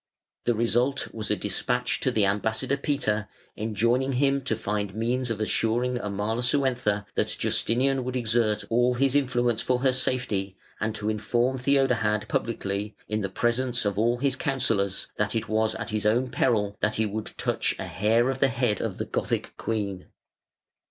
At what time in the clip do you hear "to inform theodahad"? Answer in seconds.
10.95-12.27